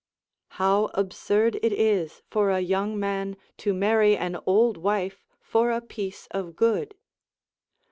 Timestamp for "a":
2.49-2.59, 5.69-5.79